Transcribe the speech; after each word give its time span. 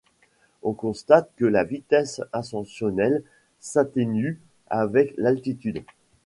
On 0.63 0.73
constate 0.73 1.29
que 1.35 1.45
la 1.45 1.63
vitesse 1.63 2.23
ascensionnelle 2.33 3.21
s'atténue 3.59 4.39
avec 4.65 5.13
l'altitude. 5.15 5.85